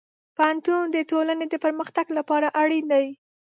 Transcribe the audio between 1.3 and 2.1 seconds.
د پرمختګ